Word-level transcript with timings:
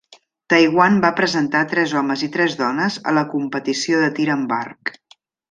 Taiwan 0.51 0.95
va 1.03 1.11
presentar 1.19 1.61
tres 1.73 1.93
homes 1.99 2.23
i 2.29 2.31
tres 2.37 2.57
dones 2.63 2.97
a 3.13 3.15
la 3.19 3.25
competició 3.35 4.01
de 4.07 4.09
tir 4.21 4.27
amb 4.39 4.59
arc. 4.59 4.97